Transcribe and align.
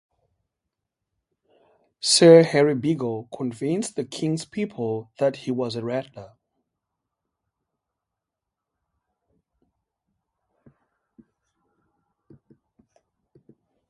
Sir 1.99 2.41
Harry 2.41 2.73
Beagle 2.73 3.29
convinced 3.31 3.95
the 3.95 4.03
King's 4.03 4.45
people 4.45 5.11
that 5.19 5.35
he 5.35 5.51
was 5.51 5.75
a 5.75 5.83
rattler. 5.85 6.33